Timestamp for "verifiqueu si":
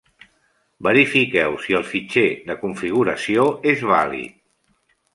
0.87-1.77